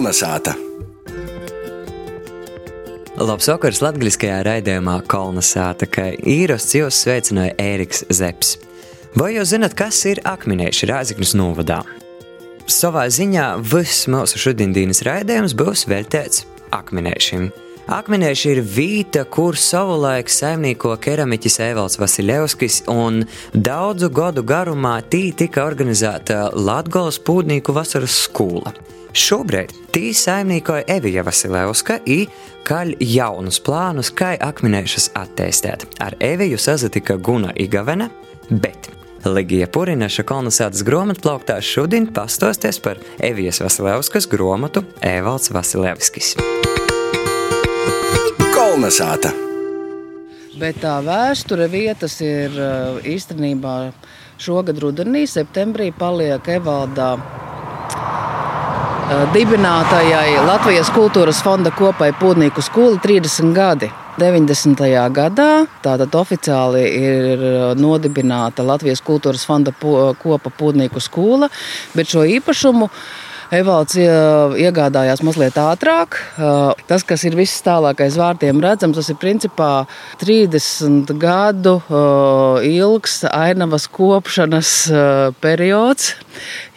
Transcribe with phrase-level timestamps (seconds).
[0.00, 0.54] Kolnesāta!
[3.20, 8.54] Labs vakars latviskajā raidījumā Kolnesāta, ka īrosts jūs sveicināja Ēriks Zeps.
[9.12, 11.82] Vai jūs zinat, kas ir akmenēši Rāzikņas novadā?
[12.64, 17.50] Savā ziņā viss mūsu šodienas raidījums būs veltīts akmenēšiem.
[17.90, 25.64] Akmenēši ir vīta, kur savulaik saimnieko keramiķis Evalds Vasiljevskis, un daudzu gadu garumā tī tika
[25.66, 28.70] organizēta Latgolas pūdnīku vasaras skola.
[29.10, 32.20] Šobrīd tī saimniekoja Evija Vasiljevska i
[32.68, 35.88] kaļ jaunus plānus, kā akmenēšas attīstīt.
[35.98, 38.06] Ar Eviju sazatika Guna Igavena,
[38.50, 38.92] bet
[39.26, 46.36] Ligija Purinaša kolonizētas grāmatplauktā šodien pastosties par Evijas Vasiljevskas grāmatu Evalds Vasiljevskis.
[48.70, 49.32] Kolnesāta!
[50.60, 53.90] Bet tā vēsture vietas ir uh, īstenībā
[54.38, 57.24] šogad rudenī, septembrī, paliek Evaldā uh,
[59.34, 63.90] dibinātajai Latvijas kultūras fonda kopai Pūtnieku skola 30 gadi.
[64.20, 64.78] 90.
[65.16, 71.50] gadā tātad oficiāli ir uh, nodibināta Latvijas kultūras fonda kopa Pūtnieku skola,
[71.98, 72.86] bet šo īpašumu
[73.50, 76.20] Evalds iegādājās mazliet ātrāk.
[76.86, 79.70] Tas, kas ir viss tālākais vārtiem redzams, tas ir principā
[80.22, 81.80] 30 gadu
[82.62, 84.70] ilgs ainavas kopšanas
[85.42, 86.12] periods.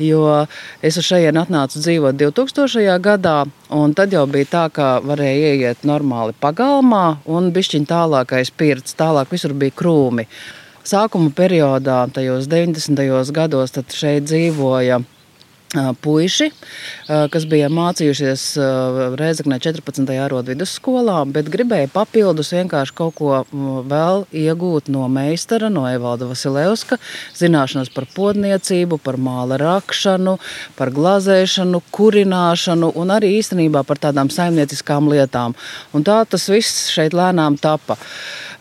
[0.02, 0.48] Jo
[0.82, 2.98] es uz šejienes atnācu dzīvot 2000.
[3.06, 3.38] gadā,
[3.70, 9.30] un tad jau bija tā, ka varēja ieiet normāli pagalmā, un bišķiņ tālākais pirts, tālāk
[9.30, 10.26] visur bija krūmi.
[10.84, 13.30] Sākuma periodā, tajos 90.
[13.32, 15.04] gados, šeit dzīvoja
[15.74, 16.50] puiši,
[17.34, 18.44] kas bija mācījušies
[19.18, 20.06] Reizeknē 14.
[20.22, 23.42] arodu vidusskolā, bet gribēja papildus vienkārši kaut ko
[23.90, 27.00] vēl iegūt no meistara, no Evalda Vasilevska,
[27.40, 30.38] zināšanas par podniecību, par māla rakšanu,
[30.78, 35.58] par glazēšanu, kurināšanu un arī īstenībā par tādām saimnieciskām lietām.
[35.94, 37.98] Un tā tas viss šeit lēnām tapa.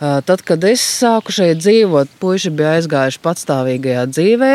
[0.03, 4.49] Tad, kad es sāku šeit dzīvot, puiši bija aizgājuši patstāvīgajā dzīvē.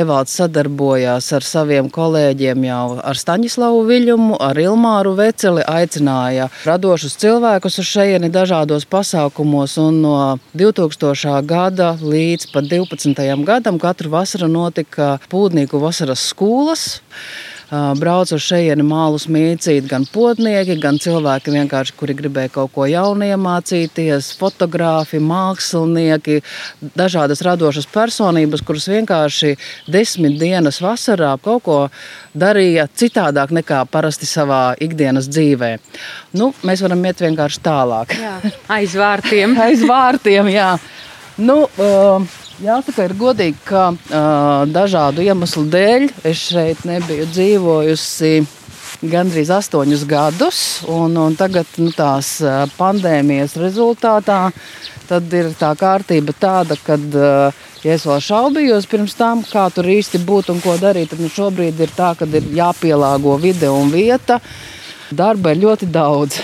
[0.00, 7.78] Evalds sadarbojās ar saviem kolēģiem jau ar Staņislavu Viļumu, ar Ilmāru Veceli, aicināja radošus cilvēkus
[7.78, 9.76] uz šejieni dažādos pasākumos.
[9.78, 10.16] Un no
[10.58, 11.36] 2000.
[11.46, 13.22] gada līdz pat 12.
[13.46, 16.88] gadam katru vasaru notika Pūtnieku vasaras skolas
[17.70, 23.28] brauc uz šejieni mālus mīcīt gan potnieki, gan cilvēki, vienkārši, kuri gribēja kaut ko jaunu
[23.28, 26.40] iemācīties, fotografi, mākslinieki,
[26.96, 29.54] dažādas radošas personības, kuras vienkārši
[29.88, 31.80] desmit dienas vasarā kaut ko
[32.38, 35.74] darīja citādāk nekā parasti savā ikdienas dzīvē.
[36.38, 38.16] Nu, mēs varam iet vienkārši tālāk.
[38.16, 38.38] Jā,
[38.78, 39.58] aiz vārtiem.
[39.68, 40.72] aiz vārtiem, jā.
[41.38, 48.32] Nu, uh, Jāsaka, ir godīgi, ka uh, dažādu iemeslu dēļ es šeit nebiju dzīvojusi
[49.06, 50.58] gandrīz astoņus gadus.
[50.90, 52.40] Un, un tagad nu, tās
[52.74, 54.48] pandēmijas rezultātā
[55.38, 56.98] ir tā kārtība tāda, ka,
[57.84, 61.30] ja es vēl šaubījos pirms tam, kā tur īsti būt un ko darīt, tad nu,
[61.30, 64.40] šobrīd ir tā, ka ir jāpielāgo vide un vieta.
[65.14, 66.42] Darba ir ļoti daudz.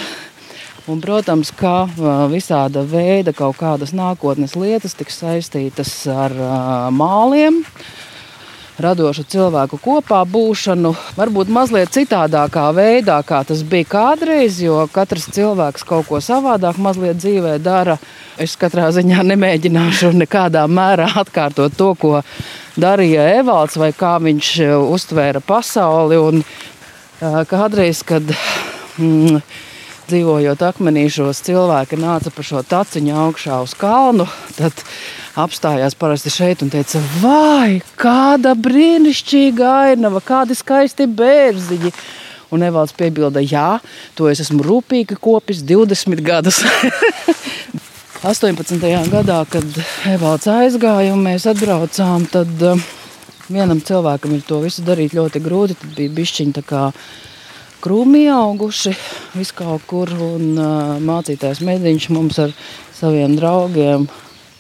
[0.84, 1.87] Un, protams, ka
[2.28, 6.34] visāda veida kaut kādas nākotnes lietas tiks saistītas ar
[6.93, 7.62] māliem,
[8.84, 15.89] radošu cilvēku kopā būšanu, varbūt mazliet citādākā veidā, kā tas bija kādreiz, jo katrs cilvēks
[15.89, 17.97] kaut ko savādāk mazliet dzīvē dara.
[18.37, 22.21] Es katrā ziņā nemēģināšu nekādā mērā atkārtot to, ko
[22.77, 24.56] darīja Evalds vai kā viņš
[24.93, 26.21] uztvēra pasauli.
[26.21, 26.44] Un,
[27.49, 28.27] kādreiz, kad
[28.99, 29.41] mm,
[30.09, 34.27] dzīvojot akmenīšos, cilvēki nāca pa šo taciņu augšā uz kalnu.
[34.59, 34.85] Tad
[35.41, 41.95] apstājās parasti šeit un teica, vai kāda brīnišķīga ainava, kādi skaisti bērziņi.
[42.55, 43.81] Un Evalds piebilda, jā,
[44.15, 46.61] to es esmu rūpīgi kopis 20 gadus.
[48.25, 48.79] 18.
[49.13, 52.85] gadā, kad Evalds aizgāja un mēs atbraucām, tad uh,
[53.53, 55.77] vienam cilvēkam ir to visu darīt ļoti grūti.
[55.81, 56.85] Tad bija bišķiņa tā kā
[57.85, 58.95] krūmi auguši
[59.37, 60.11] viskaut kur.
[60.11, 62.55] Un, uh, mācītājs Mediņš mums ar
[62.97, 64.09] saviem draugiem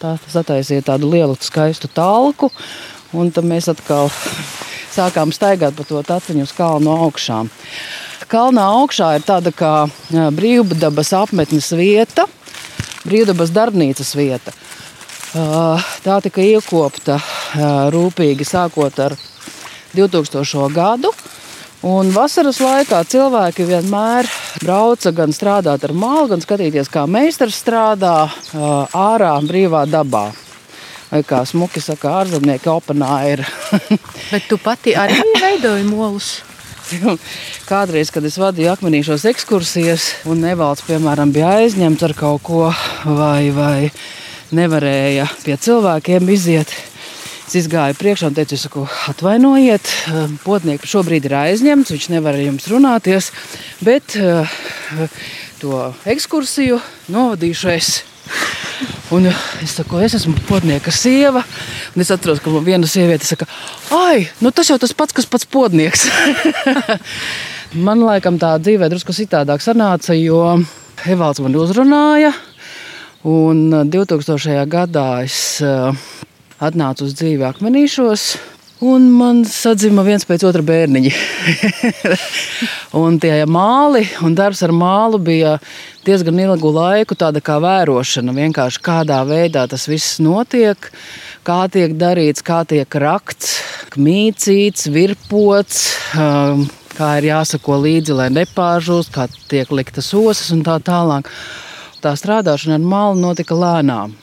[0.00, 2.50] tā, sataisīja tādu lielu, skaistu talku.
[3.14, 4.10] Un tad mēs atkal
[4.98, 7.50] sākām staigāt pa to taciņu uz kalnu augšām.
[8.30, 9.74] Kalnā augšā ir tāda kā
[10.10, 12.24] brīvdabas apmetnes vieta,
[13.04, 14.54] brīvdabas darbnīcas vieta.
[15.34, 17.18] Tā tika iekopta
[17.92, 19.16] rūpīgi sākot ar
[19.94, 20.68] 2000.
[20.74, 21.12] gadu.
[21.84, 24.24] Un vasaras laikā cilvēki vienmēr
[24.62, 28.30] brauca gan strādāt ar mālu, gan skatīties, kā meistars strādā
[28.96, 30.30] ārā, brīvā dabā.
[31.10, 33.44] Vai kā smuki saka, ārzemnieki openā ir.
[34.32, 36.30] Bet tu pati arī veidoji molus?
[37.70, 42.64] Kādreiz, kad es vadīju akmenīšos ekskursijas, un nevalsts, piemēram, bija aizņemts ar kaut ko,
[43.04, 43.92] vai, vai
[44.56, 46.72] nevarēja pie cilvēkiem iziet,
[47.48, 49.90] es izgāju priekšā un teicu, saku, atvainojiet,
[50.44, 53.30] potnieks šobrīd ir aizņemts, viņš nevar ar jums runāties,
[53.84, 54.16] bet
[55.60, 56.80] to ekskursiju
[57.12, 57.92] novadīšu es.
[59.14, 61.44] Un es saku, es esmu podnieka sieva.
[61.94, 63.46] Un es atceros, ka viena sieviete saka,
[63.94, 66.08] ah, nu tas jau tas pats, kas pats podnieks.
[67.86, 70.40] man laikam tā dzīvē drusku citādāk sanāca, jo
[71.04, 72.32] Evalds man uzrunāja.
[73.24, 74.64] Un 2000.
[74.68, 75.36] gadā es
[76.66, 78.28] atnācu uz dzīvi akmenīšos.
[78.84, 81.10] Un man sadzima viens pēc otra bērniņa.
[83.04, 85.54] un tie māli un darbs ar mālu bija
[86.04, 88.34] diezgan ilgu laiku, tāda kā vērošana.
[88.34, 90.90] Vienkārši kādā veidā tas viss notiek,
[91.46, 93.60] kā tiek darīts, kā tiek rakts,
[93.96, 95.86] mīcīts, virpots.
[96.18, 101.30] Um, kā ir jāsako līdzi, lai nepāžūst, kā tiek liktas osas un tā tālāk.
[102.04, 104.18] Tā strādāšana ar mālu notika lēnām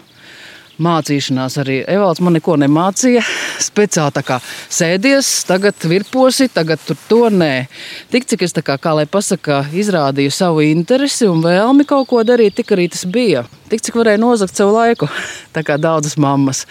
[0.82, 3.24] mācīšanās arī Evalds man neko nemācīja.
[3.62, 4.38] Speciāli tā kā
[4.72, 7.68] sēdies, tagad virposi, tagad tur to nē.
[8.14, 12.24] Tik cik es tā kā, kā lai pasaka, izrādīju savu interesi un vēlmi kaut ko
[12.28, 13.46] darīt, tik arī tas bija.
[13.72, 15.10] Tik cik varēja nozagt savu laiku,
[15.56, 16.66] tā kā daudzas mammas.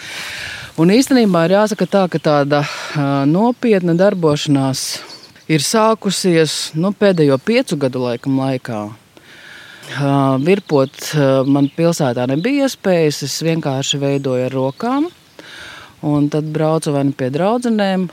[0.81, 2.63] Un īstenībā ir jāsaka tā, ka tāda
[3.29, 4.85] nopietna darbošanās
[5.51, 8.85] ir sākusies nu, pēdējo piecu gadu laikam laikā.
[10.45, 11.15] Virpot
[11.51, 13.25] man pilsētā nebija iespējas.
[13.27, 15.09] Es vienkārši veidoju ar rokām.
[16.01, 18.07] Un tad braucu vai nu pie draugiem,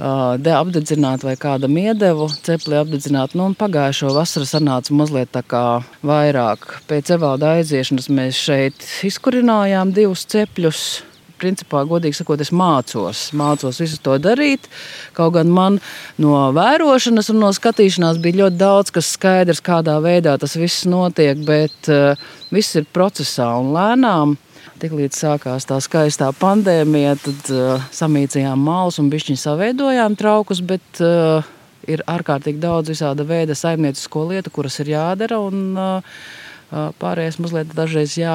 [0.00, 3.34] apdedzināt vai kādam iedevu, cepli apdedzināt.
[3.36, 6.80] Nu, pagājušo vasaru sanāca mazliet tā kā vairāk.
[6.88, 11.02] Pēc evalda aiziešanas mēs šeit izkurinājām divus cepļus
[11.42, 14.68] principā, godīgi sakot, es mācos, mācos visu to darīt.
[15.16, 15.80] Kaut gan man
[16.22, 21.40] no vērošanas un no skatīšanās bija ļoti daudz, kas skaidrs, kādā veidā tas viss notiek,
[21.46, 22.14] bet uh,
[22.54, 24.36] viss ir procesā un lēnām.
[24.82, 31.44] Tiklīdz sākās tā skaistā pandēmija, tad uh, samīcījām malus un bišķiņu saveidojām traukus, bet uh,
[31.86, 35.38] ir ārkārtīgi daudz visāda veida saimniecisko lietu, kuras ir jādara.
[35.42, 36.24] Un, uh,
[36.72, 38.32] Pārējais mazliet dažreiz jā,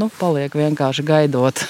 [0.00, 1.60] nu, paliek vienkārši gaidot,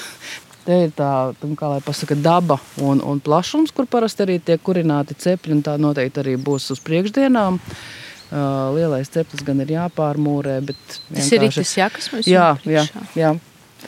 [0.71, 1.11] Te ir tā,
[1.59, 5.73] kā lai pasaka, daba un, un plašums, kur parasti arī tiek kurināti cepļi, un tā
[5.75, 7.57] noteikti arī būs uz priekšdienām.
[8.31, 10.79] Uh, lielais ceplis gan ir jāpārmūrē, bet
[11.09, 11.17] vienkārši...
[11.17, 12.85] Tas ir rītis, jā, kas mums jā, jā,
[13.19, 13.33] jā.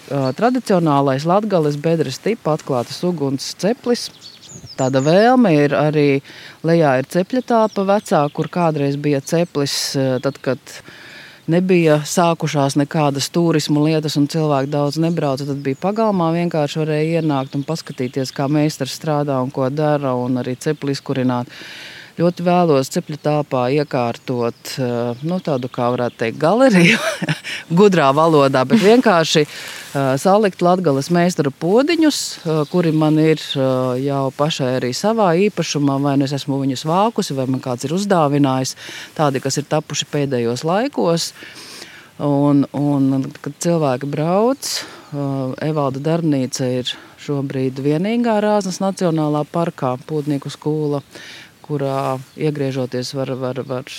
[0.10, 4.10] Uh, tradicionālais latgales bedres tipa atklātas uguns ceplis.
[4.76, 6.08] Tāda vēlme ir arī
[6.68, 9.78] lejā ir cepļa tāpa vecā, kur kādreiz bija ceplis,
[10.26, 10.60] tad, kad
[11.48, 15.48] nebija sākušās nekādas turismu lietas, un cilvēki daudz nebrauca.
[15.48, 20.40] Tad bija pagalmā, vienkārši varēja ienākt un paskatīties, kā meistars strādā un ko dara, un
[20.44, 21.51] arī cepli izkurināt.
[22.13, 27.00] Ļoti vēlos cepļu tāpā iekārtot eh, nu, tādu, kā varētu teikt, galeriju,
[27.80, 33.42] gudrā valodā, bet vienkārši uh, salikt latgales meistaru podiņus, uh, kuri man ir
[34.04, 37.98] jau pašai arī savā īpašumā, vai nu es esmu viņus vākusi, vai man kāds ir
[37.98, 38.77] uzdāvinājis,
[39.18, 41.31] tādi, kas ir tapuši pēdējos laikos.
[42.21, 44.69] Un, un kad cilvēki brauc,
[45.65, 51.01] Evalda darbnīca ir šobrīd vienīgā Rāznas Nacionālā parkā, Pūtnieku skola
[51.63, 53.89] kurā iegriežoties var, var, var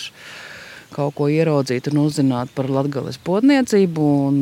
[0.95, 4.09] kaut ko ieraudzīt un uzzināt par latgales podniecību.
[4.29, 4.41] Un,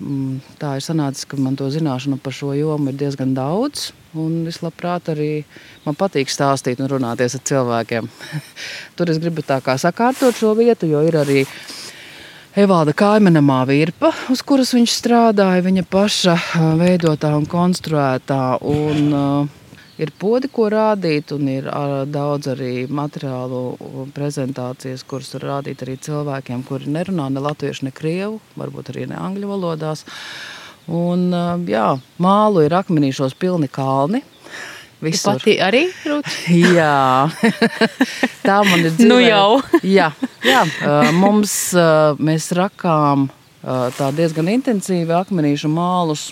[0.00, 3.90] mm, tā ir sanācis, ka man to zināšanu par šo jomu ir diezgan daudz.
[4.18, 5.44] Un es labprāt arī
[5.84, 8.08] man patīk stāstīt un runāties ar cilvēkiem.
[8.96, 11.44] Tur es gribu tā kā sakārtot šo vietu, jo ir arī
[12.58, 16.34] Evalda Kaimenamā virpa, uz kuras viņš strādāja, viņa paša
[16.80, 18.42] veidotā un konstruētā.
[18.66, 19.59] Un, uh,
[20.00, 21.68] ir podi, ko rādīt, un ir
[22.10, 23.62] daudz arī materiālu
[24.16, 29.20] prezentācijas, kuras var rādīt arī cilvēkiem, kuri nerunā ne latviešu, ne krievu, varbūt arī ne
[29.20, 30.06] angļu valodās.
[30.90, 31.28] Un,
[31.70, 31.86] jā,
[32.18, 34.24] mālu ir akmenīšos pilni kalni.
[35.00, 35.38] Visur.
[35.38, 35.86] Pati arī
[36.76, 37.30] Jā,
[38.48, 39.08] tā man ir dzīve.
[39.08, 39.60] Nu jau.
[39.98, 40.10] jā,
[40.44, 40.64] jā,
[41.16, 41.54] mums
[42.20, 43.30] mēs rakām
[43.96, 46.30] tā diezgan intensīvi akmenīšu mālus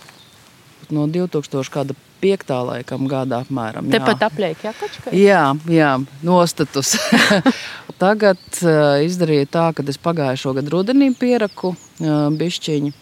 [0.93, 1.97] no 2000.
[2.21, 2.51] 5.
[2.71, 3.89] laikam gada apmēram.
[3.93, 5.13] Tepat apliek, jā, kačkai?
[5.17, 5.93] Jā, jā,
[6.27, 6.97] nostatus.
[8.03, 12.93] Tagad uh, izdarīju tā, ka es pagājušo gadu rudenī pieraku uh, bišķiņu.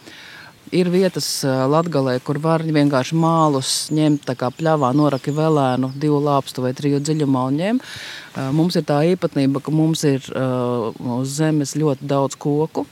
[0.75, 6.19] Ir vietas uh, Latvijā, kur var vienkārši mālus ņemt, tā kā pļāvā noraki vēlēnu, divu
[6.25, 7.85] lāpstu vai triju dziļumā un ņemt.
[7.85, 12.87] Uh, mums ir tā īpatnība, ka mums ir uh, uz zemes ļoti daudz koku,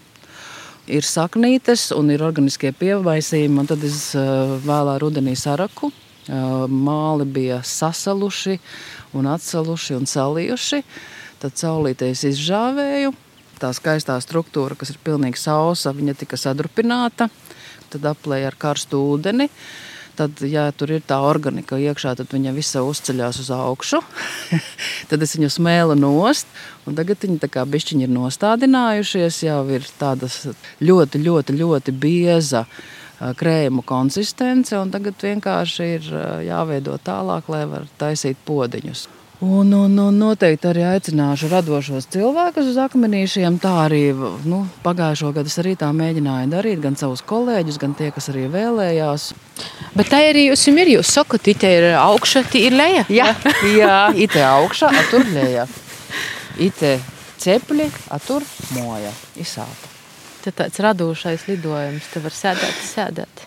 [0.86, 3.66] ir saknītes un ir organiskie pievaisījumi.
[3.72, 4.10] Tad es
[4.68, 5.90] vēlā rudenī saraku
[6.28, 8.58] Māli bija sasaluši
[9.14, 10.80] un atsaluši un salījuši.
[11.42, 13.12] Tad saulītēs izžāvēju.
[13.60, 17.28] Tā skaistā struktūra, kas ir pilnīgi sausa, viņa tika sadrupināta.
[17.92, 19.50] Tad aplēja ar karstu ūdeni.
[20.14, 23.98] Tad, ja tur ir tā organika iekšā, tad viņa visa uzceļās uz augšu.
[25.10, 26.46] tad es viņu smēlu nost.
[26.86, 29.42] Tagad viņi tā kā bišķiņi ir nostādinājušies.
[29.48, 30.44] Jau ir tādas
[30.80, 32.64] ļoti, ļoti, ļoti bieza
[33.18, 34.78] krējuma konsistence.
[34.94, 36.08] Tagad vienkārši ir
[36.48, 39.06] jāveido tālāk, lai varētu taisīt podziņus.
[39.44, 43.58] Un, un, un noteikti arī aicināšu radošos cilvēkus uz akmenīšiem.
[43.60, 44.02] Tā arī
[44.46, 48.46] nu, pagājušo gadu es arī tā mēģināju darīt, gan savus kolēģus, gan tie, kas arī
[48.52, 49.32] vēlējās.
[49.98, 50.92] Bet tā arī jums ir.
[50.94, 53.04] Jūs sakat, ka ir augša, tā ir leja.
[53.12, 53.32] Jā,
[53.74, 55.66] jā it ir augša, a tur leja.
[56.62, 56.80] It
[57.44, 58.46] cepļi, a tur
[58.78, 59.93] moja, izsāta.
[60.44, 63.44] Tas tāds radošais lidojums, te var sēdēt, sēdēt.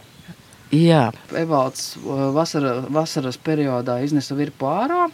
[0.74, 1.94] Jā, Evalds
[2.36, 5.06] vasara, vasaras periodā iznesa virpu ārā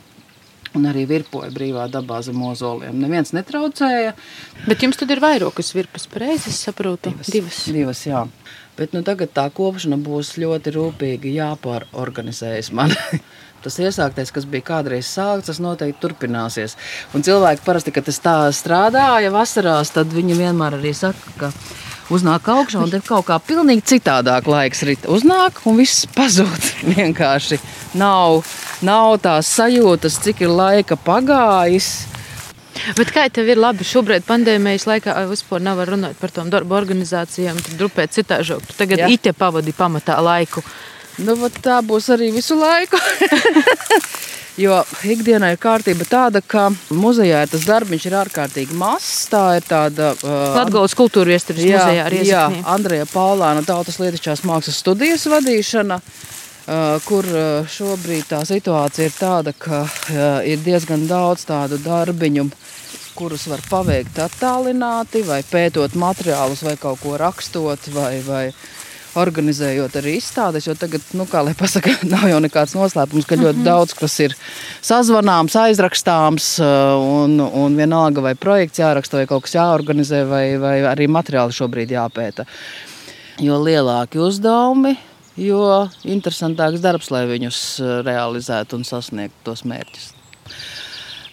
[0.74, 2.96] un arī virpoja brīvā dabā zem mozoliem.
[3.04, 4.16] Neviens netraucēja.
[4.66, 7.12] Bet jums tad ir vairākas virpas, pareizi saprotu?
[7.14, 7.30] Divas.
[7.36, 8.24] Divas, divas jā.
[8.80, 12.96] Bet nu, tagad tā kopšana būs ļoti rūpīgi jāpārorganizējas man.
[13.64, 16.76] Tas iesāktais, kas bija kādreiz sākts, tas noteikti turpināsies.
[17.16, 21.52] Un cilvēki parasti, kad tas tā strādāja vasarās, tad viņi vienmēr arī saka, ka
[22.14, 25.08] uznāk augšā un tur kaut kā pilnīgi citādāk laiks rīt.
[25.10, 26.72] Uznāk un viss pazūd.
[26.94, 27.60] Vienkārši
[28.00, 28.44] nav,
[28.86, 31.94] nav tās sajūtas, cik ir laika pagājis.
[32.98, 37.60] Bet kā tev ir labi šobrīd, pandēmijas laikā, vispār nevar runāt par tām darba organizācijām,
[37.62, 38.66] tur drupēt citāžāk.
[38.66, 40.64] Tu tagad ite pavadi pamatā laiku.
[41.22, 42.98] Nu, tā būs arī visu laiku.
[44.54, 49.24] Jo ikdienā ir kārtība tāda, ka muzejā tas darbiņš ir ārkārtīgi mazs.
[49.32, 52.20] Tā ir tāda uh, Latvijas kultūra vēstures muzejā arī.
[52.28, 55.98] Jā, Andrija Paulāna tautas lietišķās mākslas studijas vadīšana.
[56.64, 62.46] Uh, kur uh, šobrīd tā situācija ir tāda, ka uh, ir diezgan daudz tādu darbiņu,
[63.18, 68.46] kurus var paveikt attālināti, vai pētot materiālus, vai kaut ko rakstot, vai, vai
[69.20, 70.68] organizējot arī izstādes.
[70.68, 73.68] Jo tagad, nu, kā lai pasakā, nav jau nekāds noslēpums, ka ļoti mm -hmm.
[73.68, 74.36] daudz kas ir
[74.82, 80.82] sazvanāms, aizrakstāms, uh, un, un vienalga vai projekts jāraksta, vai kaut kas jāorganizē, vai, vai
[80.82, 82.46] arī materiāli šobrīd jāpēta.
[83.42, 84.98] Jo lielāki uzdevumi,
[85.38, 90.23] jo interesantāks darbs, lai viņus uh, realizētu un sasniegtu tos mērķus.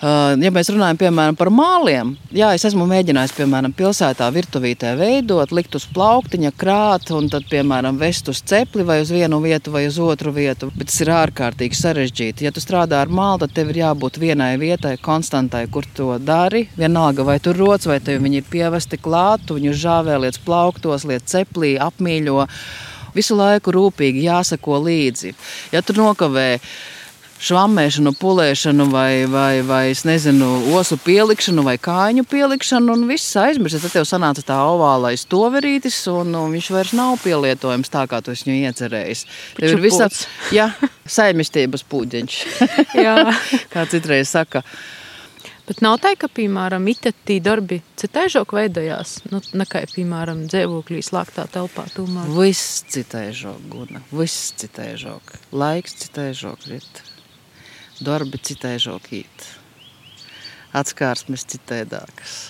[0.00, 5.50] Uh, ja mēs runājam piemēram, par māliem, jā, es esmu mēģinājis piemēram, pilsētā virtuvītē veidot,
[5.52, 9.82] likt uz plauktiņa, krāt un tad, piemēram, vest uz cepli vai uz vienu vietu vai
[9.90, 10.70] uz otru vietu.
[10.72, 12.46] Bet tas ir ārkārtīgi sarežģīti.
[12.46, 16.62] Ja tu strādā ar mālu, tad tev ir jābūt vienai vietai, konstantai, kur to dari.
[16.80, 21.04] Vienalga, vai tur rodas, vai tev viņi ir pievesti klāt, tu viņu žāvē lietas plauktos,
[21.10, 22.46] lietas ceplī, apmīļo.
[23.12, 25.34] Visu laiku rūpīgi jāsako līdzi.
[25.76, 26.48] Ja tu nokavē,
[27.40, 33.80] švammēšanu, pulēšanu, vai, vai, vai nezinu, osu pielikšanu, vai kāju pielikšanu, un viss aizmirst.
[33.84, 38.36] Tad tev sanāca tā ovālais toverītis, un, un viņš vairs nav pielietojams tā, kā tu
[38.36, 39.26] viņu iecerējis.
[39.58, 40.26] Tev ir visāds
[40.58, 40.70] ja,
[41.08, 42.40] saimniecības pūģeņš,
[43.72, 44.64] kā citreiz saka.
[45.70, 51.86] Bet nav tā, ka, piemēram, itatī darbi citaižok veidojās, nu, nekā, piemēram, dzīvoklī slēgtā telpā
[51.94, 52.26] tomēr.
[52.34, 57.04] Viss citaižok, guna, viss citaižok, laiks citaižok rit
[58.04, 59.46] darbi citaižokīt,
[60.76, 62.40] atskārsmes citēdākas.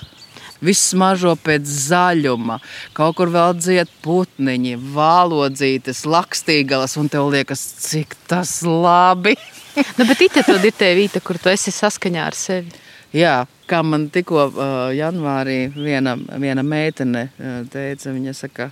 [0.61, 2.59] Viss mažo pēc zaļuma,
[2.97, 9.39] kaut kur vēl dzied putniņi, vālodzītes, lakstīgalas, un tev liekas, cik tas labi.
[9.97, 12.75] nu, bet it tad ir tā vieta, kur tu esi saskaņā ar sevi.
[13.17, 14.65] Jā, kā man tikko uh,
[14.95, 18.69] janvārī viena, viena meitene uh, teica, viņa saka,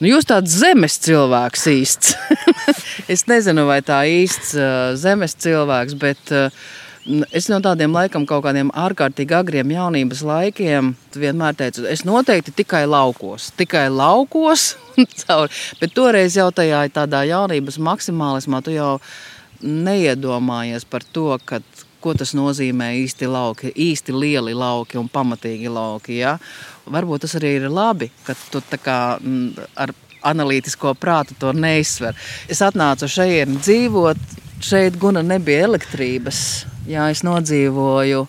[0.00, 2.14] Nu, jūs tāds zemes cilvēks īsts.
[3.12, 6.48] es nezinu, vai tā īsts uh, zemes cilvēks, bet uh,
[7.36, 12.86] es no tādiem laikam, kaut kādiem ārkārtīgi agriem jaunības laikiem, vienmēr teicu, es noteikti tikai
[12.88, 14.70] laukos, tikai laukos.
[15.82, 18.94] bet toreiz jau tajā tādā jaunības maksimālismā tu jau
[19.60, 21.60] neiedomājies par to, ka
[22.00, 26.18] ko tas nozīmē īsti lauki, īsti lieli lauki un pamatīgi lauki.
[26.20, 26.36] Ja?
[26.90, 29.00] Varbūt tas arī ir labi, ka tu kā,
[29.76, 29.94] ar
[30.26, 32.16] analītisko prātu to neizsver.
[32.50, 34.20] Es atnācu šeit dzīvot,
[34.64, 36.42] šeit guna nebija elektrības.
[36.90, 38.26] Jā, es nodzīvoju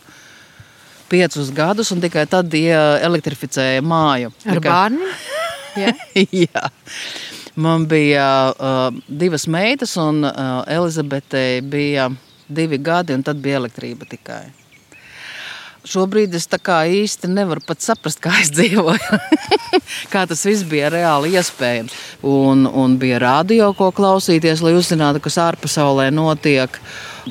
[1.11, 4.31] piecus gadus, un tikai tad ja elektrificēja māju.
[4.45, 4.67] Ar tikai...
[4.69, 5.13] bērnu?
[5.81, 5.93] Jā.
[6.35, 6.65] Jā.
[7.55, 12.09] Man bija uh, divas meitas, un uh, Elizabetei bija
[12.53, 14.43] divi gadi, un tad bija elektrība tikai.
[15.81, 19.17] Šobrīd es īsti nevaru pat saprast, kā es dzīvoju.
[20.13, 21.95] kā tas viss bija reāli iespējams.
[22.21, 26.77] Un, un bija radio, ko klausīties, lai uzzinātu, kas ārpasaulē notiek.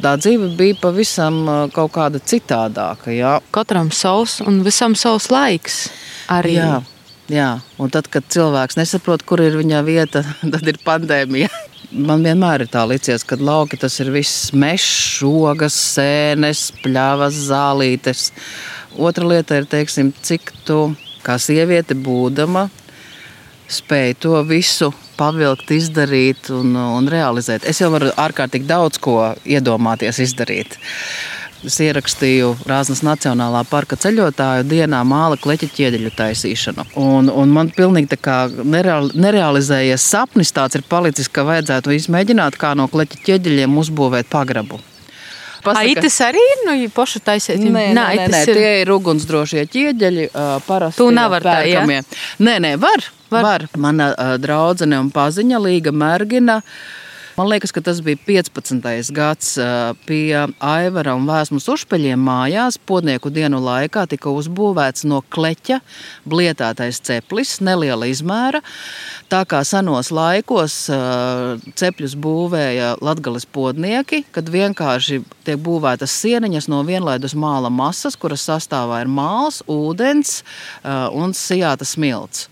[0.02, 3.14] Tā dzīve bija pavisam kaut kāda citādāka.
[3.14, 3.38] Jā.
[3.54, 5.84] Katram savs un visam savs laiks.
[6.30, 6.58] Arī.
[6.58, 6.80] Jā.
[7.30, 11.50] Jā, un tad, kad cilvēks nesaprot, kur ir viņa vieta, tad ir pandēmija.
[11.90, 18.28] Man vienmēr ir tā licies, ka lauki tas ir viss mežs, ogas, sēnes, pļavas, zālītes.
[18.94, 20.92] Otra lieta ir, teiksim, cik tu
[21.26, 22.68] kā sieviete būdama
[23.70, 27.66] spēj to visu pavilkt, izdarīt un, un realizēt.
[27.68, 30.78] Es jau varu ārkārtīgi daudz ko iedomāties izdarīt.
[31.60, 36.86] Es ierakstīju Rāznas Nacionālā parka ceļotāju dienā māla kleķa ķieģeļu taisīšanu.
[37.00, 38.16] Un, un man pilnīgi
[38.64, 44.80] nereal, nerealizējies sapnis tāds ir palicis, ka vajadzētu izmēģināt, kā no kleķa ķieģeļiem uzbūvēt pagrabu.
[45.60, 47.60] Pasaka, tas arī ir nu, paša taisīt.
[47.60, 48.54] Nē, nē, nē, nē, ir...
[48.56, 50.30] tie ir ugunsdrošie ķieģeļi.
[50.64, 51.84] Parasti tu nevar tā, ja?
[51.84, 53.04] Nē, nē, var.
[53.28, 53.44] var.
[53.44, 53.68] var.
[53.76, 54.08] Mana
[54.40, 56.62] draudzene un paziņa Līga Mērgina.
[56.64, 57.09] Uh,
[57.40, 59.12] Man liekas, ka tas bija 15.
[59.16, 59.54] gads
[60.04, 62.76] pie Aivara un Vēsmas uzpeļiem mājās.
[62.76, 65.78] Podnieku dienu laikā tika uzbūvēts no kleķa
[66.28, 68.60] blietētais ceplis, neliela izmēra.
[69.32, 70.76] Tā kā senos laikos
[71.80, 79.00] cepļus būvēja latgales podnieki, kad vienkārši tiek būvētas sieniņas no vienlaidus māla masas, kuras sastāvā
[79.00, 80.42] ir māls, ūdens
[80.84, 82.50] un sijāta smilts.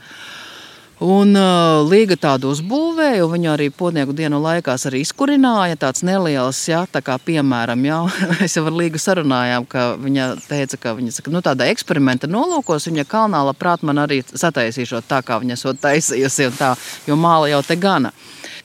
[0.99, 6.59] Un uh, Līga tādu uzbūvēja, un viņa arī potnieku dienu laikās arī izkurināja tāds neliels,
[6.67, 7.99] jā, tā kā piemēram, jā,
[8.47, 12.88] es jau ar Līgu sarunājām, ka viņa teica, ka viņa saka, nu tāda eksperimenta nolūkos,
[12.90, 16.75] viņa kalnā labprāt man arī sataisīšot tā, kā viņa esot taisījusi, un tā,
[17.07, 18.11] jo māla jau te gana.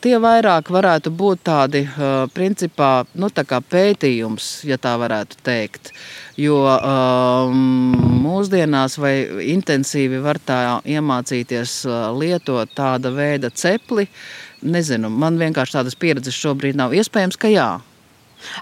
[0.02, 5.94] Tie vairāk varētu būt tādi, uh, principā, nu tā kā pētījums, ja tā varētu teikt.
[6.40, 7.58] Jo um,
[8.24, 9.14] mūsdienās vai
[9.54, 10.60] intensīvi var tā
[10.90, 14.08] iemācīties uh, lietot tāda veida cepli.
[14.64, 16.96] Nezinu, man vienkārši tādas pieredzes šobrīd nav.
[16.98, 17.68] Iespējams, ka jā.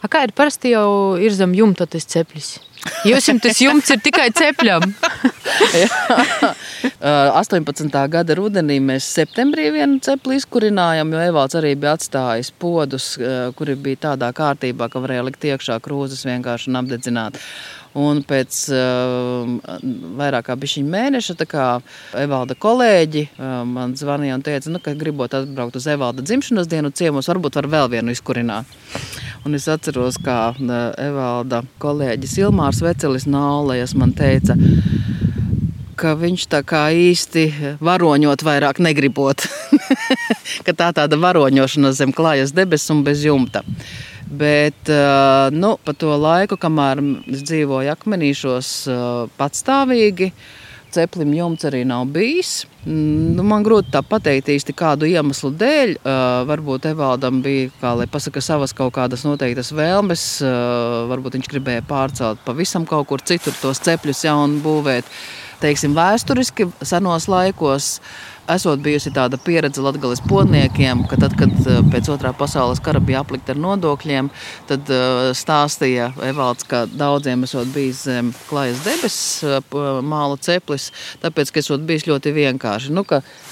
[0.01, 2.57] A kā ir parasti jau ir zem jumta tas ceplis?
[3.05, 4.85] Jūs jums tas jumts ir tikai cepļam.
[7.01, 7.97] 18.
[8.13, 13.13] gada rudenī mēs septembrī vienu cepli izkurinājām, jo Evalds arī bija atstājis podus,
[13.57, 17.39] kuri bija tādā kārtībā, ka varēja likt iekšā krūzes vienkārši un apdedzināt.
[17.97, 19.49] Un pēc uh,
[20.19, 21.65] vairāk kā mēneša kā
[22.15, 26.91] Evalda kolēģi uh, man zvanīja un teica, nu, ka gribot atbraukt uz Evalda dzimšanas dienu
[26.91, 28.65] ciemos, varbūt var vēl vienu izkurināt.
[29.43, 34.55] Un es atceros, kā uh, Evalda kolēģis Ilmārs Vecelis no Aulejas man teica,
[35.99, 39.43] ka viņš tā kā īsti varoņot vairāk negribot.
[40.79, 43.65] tā tāda varoņošana zem klājas debesu un bez jumta.
[44.31, 44.87] Bet
[45.51, 47.01] nu, pa to laiku, kamēr
[47.33, 48.69] es dzīvoju akmenīšos
[49.35, 50.29] patstāvīgi,
[50.95, 52.61] ceplim jumts arī nav bijis.
[52.87, 55.93] Nu, man grūti pateikt īsti kādu iemeslu dēļ.
[55.99, 56.15] Uh,
[56.49, 60.25] varbūt Evaldam bija, kā lai pasaka, savas kaut kādas noteiktas vēlmes.
[61.11, 65.07] Varbūt viņš gribēja pārcelt pavisam kaut kur citur tos cepļus jaunu būvēt.
[65.61, 67.99] Teiksim, vēsturiski senos laikos
[68.55, 73.21] esot bijusi tāda pieredze Latvijas podniekiem, ka tad, kad eh, pēc otrā pasaules kara bija
[73.23, 74.29] aplikta ar nodokļiem,
[74.69, 79.59] tad uh, stāstīja Evalds, ka daudziem esot bijis zem klājas debesis uh,
[80.05, 80.89] māla ceplis,
[81.23, 82.93] tāpēc, ka esot bijis ļoti vienkārši.
[82.95, 83.05] Nu,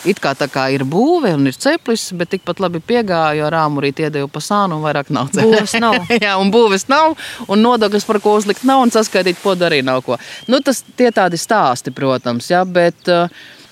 [0.10, 4.02] it kā tā kā ir būve un ir ceplis, bet tikpat labi piegāju ar āmurīt
[4.06, 5.76] iedevu pa sānu un vairāk nav ceplis.
[5.82, 6.00] nav.
[6.26, 10.04] Jā, un būves nav, un nodokļus par ko uzlikt nav, un saskaitīt podu arī nav
[10.08, 10.20] ko.
[10.50, 13.28] Nu, tas tie tādi stāsti, protams, jā, bet uh,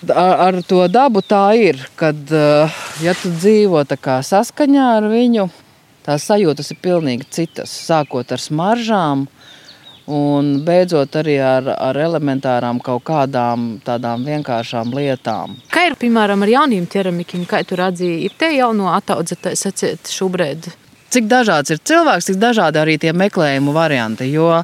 [0.06, 5.48] ar, ar to dabu tā ir, kad eh, ja tu dzīvo saskaņā ar viņu,
[6.06, 7.74] tās sajūtas ir pilnīgi citas.
[7.88, 9.28] Sākot ar smaržām,
[10.08, 15.58] un beidzot arī ar, ar elementārām kaut kādām tādām vienkāršām lietām.
[15.74, 20.72] Kā ir piemēram ar jauniem ķeramikiem, kā tur atzīja, ir te jauno ataudzētais sacīt šobrīd?
[21.13, 24.28] Cik dažāds ir cilvēks, cik dažādi arī tie meklējumu varianti.
[24.32, 24.63] Jo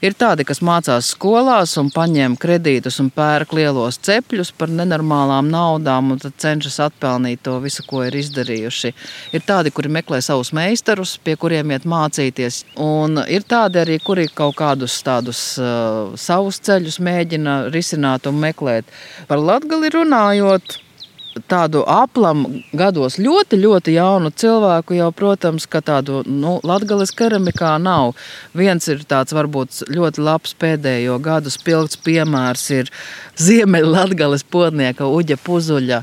[0.00, 6.14] Ir tādi, kas mācās skolās un paņem kredītus un pērk lielos cepļus par nenormālām naudām
[6.14, 8.94] un cenšas atpelnīt to visu, ko ir izdarījuši.
[9.36, 12.62] Ir tādi, kuri meklē savus meistarus, pie kuriem iet mācīties.
[12.80, 18.88] Un ir tādi arī, kuri kaut kādus tādus uh, savus ceļus mēģina risināt un meklēt.
[19.28, 20.80] Par latgali runājot.
[21.50, 22.44] Tādu aplam
[22.76, 28.16] gados ļoti, ļoti jaunu cilvēku jau, protams, ka tādu nu, latgales keramikā nav.
[28.56, 32.90] Viens ir tāds varbūt ļoti labs pēdējo gadu spilgts piemērs ir
[33.40, 36.00] Ziemeļlatgales podnieka Uģa Puzuļa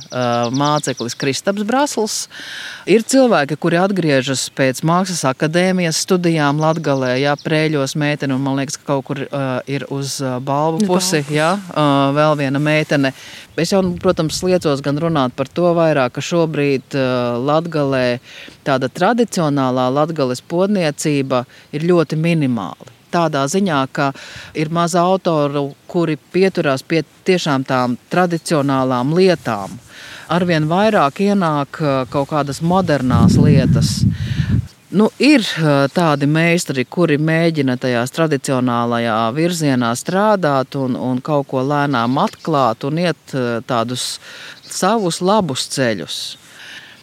[0.58, 2.16] māceklis Kristaps Brasls.
[2.90, 8.80] Ir cilvēki, kuri atgriežas pēc mākslas akadēmijas studijām Latgalē, jā, prēļos meitene, un man liekas,
[8.80, 13.13] ka kaut kur uh, ir uz balvu pusi, jā, uh, vēl viena meitene.
[13.58, 18.20] Es jau, protams, liecos gan runāt par to vairāk, ka šobrīd uh, Latgalē
[18.68, 24.12] tāda tradicionālā latgales podniecība ir ļoti minimāla tādā ziņā, ka
[24.60, 29.78] ir maz autoru, kuri pieturās pie tiešām tām tradicionālām lietām.
[30.28, 34.02] Arvien vairāk ienāk uh, kaut kādas modernas lietas.
[34.88, 35.44] Nu, ir
[35.92, 43.02] tādi meistari, kuri mēģina tajās tradicionālajā virzienā strādāt un, un kaut ko lēnām atklāt un
[43.04, 43.36] iet
[43.68, 44.06] tādus
[44.73, 46.19] savus labus ceļus.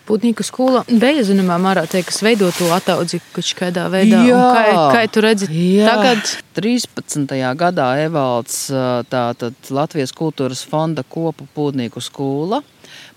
[0.04, 4.20] Putnīka skola bija zināmā mērā tie, kas veido to ataudzi kaut kādā veidā.
[4.28, 5.86] Jā, kā, kā tu redzi jā.
[5.88, 6.34] tagad?
[6.60, 7.32] 13.
[7.56, 8.66] gadā Evalds,
[9.08, 12.60] tātad Latvijas kultūras fonda kopu pūtnieku skola,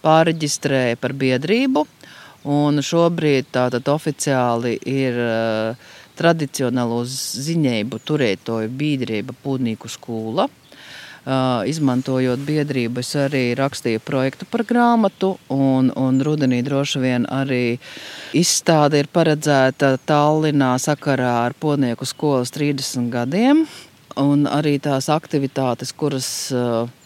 [0.05, 1.83] pāreģistrēja par biedrību
[2.47, 5.17] Un šobrīd tātad oficiāli ir
[6.17, 10.47] tradicionālo ziņēju turētoju biedrība Pūnīku skūla.
[11.67, 17.79] Izmantojot biedrību, es arī rakstīju projektu par grāmatu, un, un rudenī droši vien arī
[18.37, 23.65] izstāde ir paredzēta Tallinā sakarā ar Podnieku skolas 30 gadiem.
[24.17, 26.29] Un arī tās aktivitātes, kuras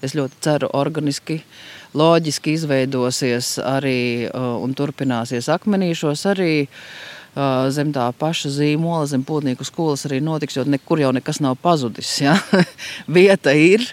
[0.06, 1.42] es ļoti ceru organiski
[1.98, 6.54] loģiski izveidosies arī un turpināsies akmenīšos arī.
[6.70, 7.21] Uh,
[7.72, 12.12] zem tā paša zīmola, zem pūtnieku skolas arī notiks, jo nekur jau nekas nav pazudis.
[12.22, 12.36] Ja?
[13.08, 13.86] Vieta ir,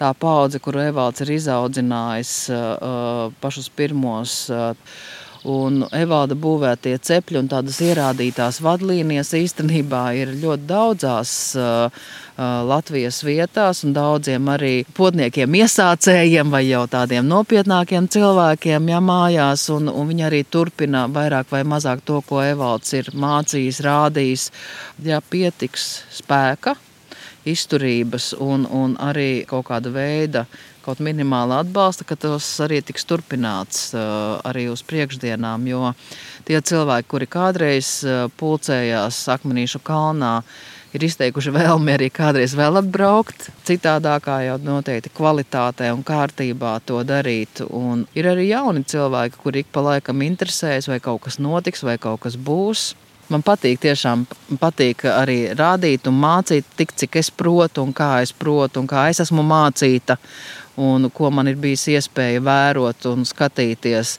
[0.00, 2.34] tā paudze, kuru Evalds ir izaudzinājis
[3.40, 4.52] pašus pirmos
[5.48, 13.18] Un Evalda būvētie cepļi un tādas ierādītās vadlīnijas īstenībā ir ļoti daudzās uh, uh, Latvijas
[13.26, 19.66] vietās, un daudziem arī potniekiem, iesācējiem vai jau tādiem nopietnākiem cilvēkiem ja, mājās.
[19.74, 24.48] Un, un viņi arī turpina vairāk vai mazāk to, ko Evalds ir mācījis, rādījis.
[25.02, 26.76] Ja pietiks spēka,
[27.42, 30.46] izturības un, un arī kaut kāda veida
[30.84, 35.66] kaut minimāla atbalsta, ka tas arī tiks turpināts arī uz priekšdienām.
[35.70, 35.94] Jo
[36.48, 37.94] tie cilvēki, kuri kādreiz
[38.40, 40.40] pulcējās Akmenīšu kalnā,
[40.92, 47.62] ir izteikuši vēlmi arī kādreiz vēl atbraukt, citādākā jau noteikti kvalitātē un kārtībā to darīt.
[47.70, 51.96] Un ir arī jauni cilvēki, kuri ik pa laikam interesējas, vai kaut kas notiks, vai
[52.02, 52.92] kaut kas būs.
[53.32, 54.26] Man patīk, tiešām
[54.60, 59.06] patīk arī rādīt un mācīt, tik cik es protu, un kā es protu, un kā
[59.08, 60.18] es esmu mācīta
[60.76, 64.16] un ko man ir bijis iespēja vērot un skatīties.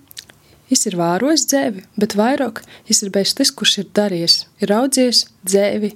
[0.73, 5.19] Viņš ir vērojis dzēvi, bet vairāk viņš ir bijis tas, kurš ir darījis, ir audzies
[5.45, 5.91] dzēvi,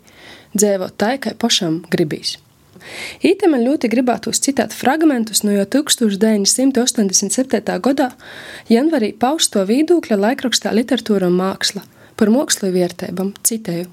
[0.53, 2.35] dzēvot tā, kā pašam gribīs.
[3.25, 7.81] Īte man ļoti gribētos citēt fragmentus no jau 1987.
[7.87, 8.11] gadā
[8.69, 11.81] janvarī pausto viedokļa laikrakstā Literatūra un māksla
[12.13, 13.89] par mākslu vērtībām, citēju.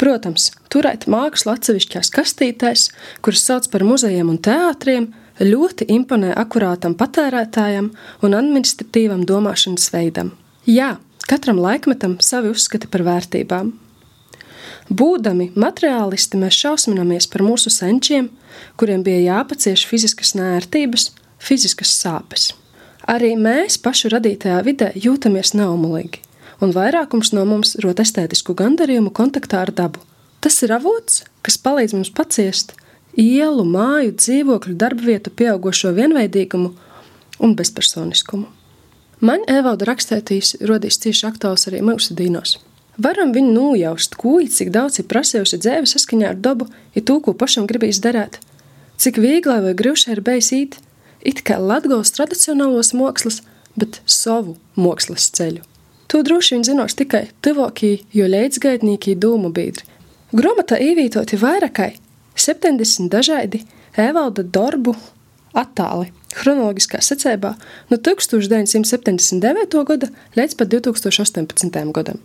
[0.00, 2.88] Protams, turēt mākslu atsevišķās kastītēs,
[3.22, 7.92] kuras sauc par muzejiem un teātriem, ļoti imponē akurātam patērētājam
[8.26, 10.34] un administratīvam domāšanas veidam.
[10.66, 10.96] Jā,
[11.30, 13.72] katram laikmetam savi uzskati par vērtībām,
[14.92, 18.28] Būdami materiālisti, mēs šausminamies par mūsu senčiem,
[18.76, 21.08] kuriem bija jāpacieš fiziskas nērtības,
[21.40, 22.50] fiziskas sāpes.
[23.08, 26.20] Arī mēs pašu radītajā vidē jūtamies neumolīgi,
[26.64, 30.02] un vairākums no mums rod estētisku gandarījumu kontaktā ar dabu.
[30.44, 32.74] Tas ir avots, kas palīdz mums paciest
[33.20, 36.72] ielu, māju, dzīvokļu, darba vietu pieaugušo vienveidīgumu
[37.44, 38.48] un bezpersoniskumu.
[39.24, 42.58] Man Evalda rakstētīs rodīs cieši aktuāls arī mūsu dīnos.
[43.00, 47.34] Varam viņu nojaust, ko cik daudz ir prasījusi dzīve saskaņā ar dabu, ja to, ko
[47.34, 48.38] pašam gribīs darīt.
[49.00, 50.78] Cik vieglai vai grūšai ir bijis īt,
[51.24, 53.42] it kā latgals tradicionālos mākslas,
[53.74, 55.64] bet savu mākslas ceļu.
[56.08, 59.86] To droši vien zinos tikai tuvākie, jo līdzgaitnieki dūmu biedri.
[60.34, 61.88] Grāmatā ievītoti vairāk kā
[62.36, 63.62] 70 dažādi
[63.94, 64.96] Evalda darbu
[65.54, 67.54] attāli chronoloģiskā secībā
[67.90, 69.84] no 1979.
[69.86, 71.92] gada līdz pat 2018.
[71.94, 72.18] gadam.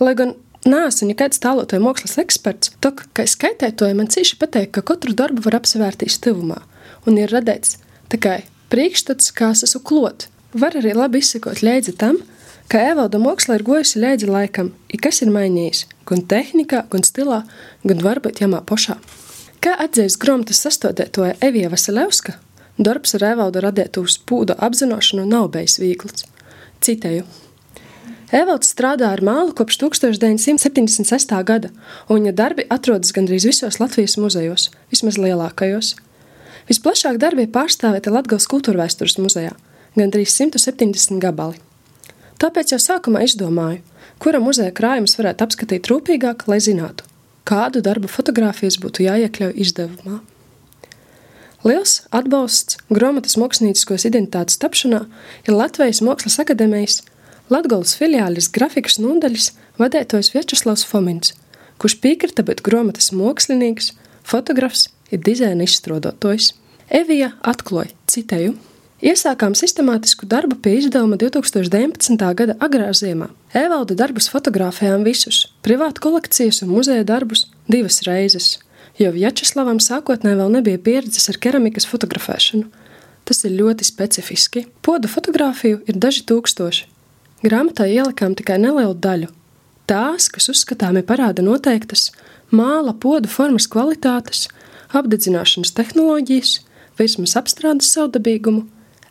[0.00, 0.34] Lai gan
[0.68, 5.58] neesmu nekāds tālotāju mākslas eksperts, tok, kā skaitētoja man cīši pateikt, ka katru darbu var
[5.60, 6.60] apsvērtīs tuvumā,
[7.08, 7.78] un ir radēts
[8.12, 10.28] tikai priekšstats, kā es esmu klot.
[10.54, 12.20] Var arī labi izsekot līdzi tam,
[12.68, 17.42] ka Evalda māksla ir gojusi līdzi laikam, i kas ir mainījis gan tehnikā, gan stilā,
[17.84, 18.98] gan varbūt jamā pošā.
[19.64, 22.36] Kā atzīst grāmatas sastādētoja Evija Vasilevska,
[22.76, 26.26] darbs ar Evaldu radētu uz pūda apzināšanu nav bijis viegls.
[26.84, 27.24] Citēju.
[28.34, 31.34] Evalds strādā ar mālu kopš 1976.
[31.46, 31.70] gada,
[32.08, 35.94] un viņa darbi atrodas gandrīz visos Latvijas muzejos, vismaz lielākajos.
[36.68, 39.52] Visplašāk darbi ir pārstāvēti Latvijas kultūra vēstures muzejā-
[40.00, 41.60] gandrīz 170 gabali.
[42.42, 43.80] Tāpēc jau sākumā izdomāju,
[44.22, 47.06] kura muzeja krājumus varētu apskatīt rūpīgāk, lai zinātu,
[47.48, 50.20] kādu darbu fotografijas būtu jāiekļauj izdevumā.
[51.64, 55.06] Liels atbalsts grāmatas mākslinieciskos identitātes tapšanā
[55.46, 57.00] ir Latvijas Mākslas akadēmijas
[57.52, 61.34] Latgolas filiālis grafikas nodaļas vadētājs Vjačeslavs Fomins,
[61.76, 63.90] kurš piekrita būt grāmatas mākslinieks,
[64.24, 66.54] fotografs ir dizaina izstrādātājs.
[66.88, 68.54] Evija atklāja, citēju,
[69.02, 72.14] Iesākām sistemātisku darbu pie izdevuma 2019.
[72.38, 73.26] gada agrā ziemā.
[73.50, 78.58] Evalda darbus fotografējām visus- privātu kolekcijas un muzeja darbus divas reizes,
[78.96, 82.70] jo Vjačeslavam sākotnēji vēl nebija pieredzes ar keramikas fotografēšanu.
[83.24, 84.66] Tas ir ļoti specifiski.
[84.80, 86.84] Podu fotografiju ir daži tūkstoši,
[87.42, 89.28] Grāmatā ielikām tikai nelielu daļu.
[89.86, 92.10] Tās, kas uzskatāmi parāda noteiktas
[92.50, 94.48] māla podu formas kvalitātes,
[94.94, 96.60] apdedzināšanas tehnoloģijas,
[96.96, 98.64] virsmas apstrādes savdabīgumu,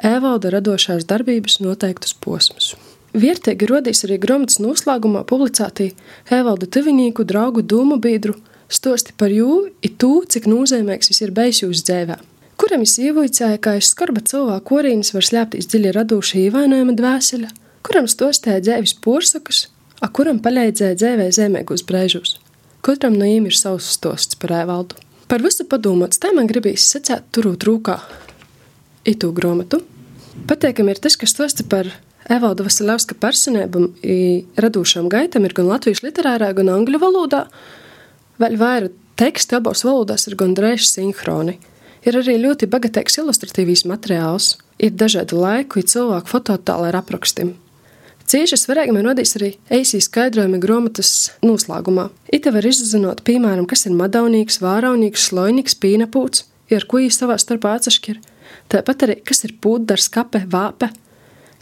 [0.04, 2.74] ēvalda radošās darbības noteiktus posmus.
[3.14, 5.92] Vērtīgi rodīs arī grāmatas noslēgumā publicētī
[6.34, 8.36] ēvalda tuvinieku draugu dūmu biedru
[8.74, 12.18] stosti par jū, ir tū, cik nozīmīgs viņš ir bijis jūsu dzīvē.
[12.58, 17.50] Kuram es ievoicēju, ka aiz skarba cilvēku korīnas var slēpties dziļi radoša ievainojuma dvēsele,
[17.86, 19.68] kuram stostēja dzēvis porsakas,
[20.02, 22.38] a kuram palīdzēja dzēvē zemēgus brēžus.
[22.84, 24.98] Katram no viņiem ir savs stosts par ēvaldu.
[25.32, 27.98] Par visu padomāts, tā man gribīs secēt turūt rūkā
[29.08, 29.82] itu grāmatu.
[30.50, 31.90] Pateikami ir tas, ka stosti par
[32.32, 33.92] Evalda Vasilevska personībām
[34.60, 37.46] radošām gaitām ir gan latviešu literārā, gan angļu valodā.
[38.42, 41.60] Vēl vairāk teksti abās valodās ir gan drēži sinhroni.
[42.04, 47.54] Ir arī ļoti bagātīgs ilustratīvs materiāls, ir dažādu laiku, ir cilvēku fototēlu ar aprakstiem.
[48.28, 52.10] Cieši svarīgi man radīs arī eisī skaidrojumi grāmatas noslēgumā.
[52.34, 57.76] Ite var izzinot, piemēram, kas ir madaunīgs, vāraunīgs, slojnīgs, pīnapūts, ar ko viņi savā starpā
[57.78, 58.20] atsašķir.
[58.72, 60.90] Tāpat arī, kas ir pūddars, kape, vāpe,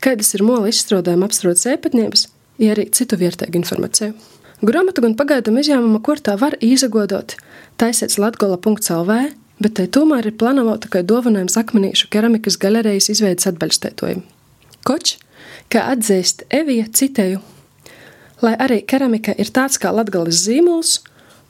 [0.04, 2.28] kādas ir mola izstrādājuma apstrādes ēpatnības,
[2.62, 4.14] ja arī citu vērtīgu informāciju.
[4.62, 7.34] Grāmatu gan pagaidām izņēmuma kortā var izagodot
[7.82, 9.18] taisēts latgola.lv,
[9.62, 14.22] bet tai tomēr ir plānota tikai dāvinājums akmenīšu keramikas galerijas izveidas atbalstētojumi.
[14.86, 15.18] Koč
[15.72, 17.42] kā atzīst Evija citēju.
[18.42, 21.00] Lai arī keramika ir tāds kā latgales zīmols,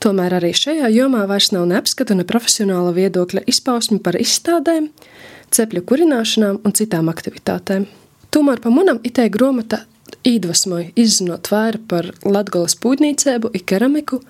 [0.03, 4.89] tomēr arī šajā jomā vairs nav neapskata ne profesionāla viedokļa izpausme par izstādēm,
[5.55, 7.87] cepļu kurināšanām un citām aktivitātēm.
[8.31, 9.83] Tomēr pa manam itē gromata
[10.27, 14.21] iedvesmoja izzinot vairāk par latgales pūdnīcēbu, i keramiku,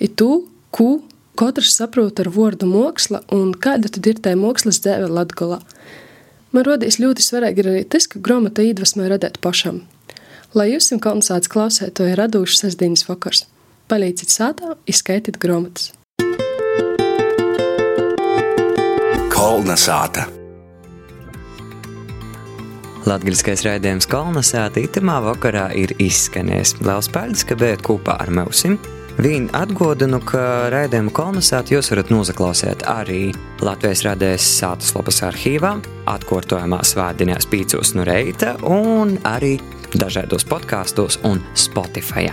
[0.00, 0.90] i tū, kū
[1.36, 5.60] katrs saprot ar vārdu māksla un kāda tad ir tā mākslas dēve latgolā–
[6.56, 9.82] Man rodīs ļoti svarīgi arī tas, ka grāmata iedvesmē radīt pašam.
[10.56, 13.44] Lai jūs simt kolonizācijas klausētoju radūšu sestdienas vakars,
[13.92, 15.92] palīdziet sātā, izskaitiet grāmatas.
[19.36, 20.30] Kolnesāta!
[23.06, 26.80] Latvijas raidījums Kolnesāta itamā vakarā ir izskanējis.
[26.82, 28.64] Liels paldies, ka bijat kopā ar mums!
[29.16, 33.30] Viņa atgādinu, ka raidījumu kolonizēt jūs varat noklausīt arī
[33.64, 35.72] Latvijas radējas sātas lapas arhīvā,
[36.12, 39.54] atkārtojumā svētdienās pīcos no reita un arī
[39.94, 42.28] dažādos podkāstos un Spotify.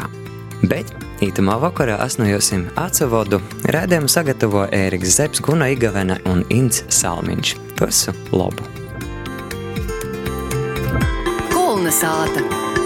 [0.67, 0.91] Bet
[1.23, 3.39] ītumā vakarā asnojosim atsavodu
[3.71, 7.59] raidījumu sagatavo Ēriks Zeps, Guna Igavena un Ints Salmiņš.
[7.79, 8.82] Visu labu!
[11.83, 12.82] Kulna sāta!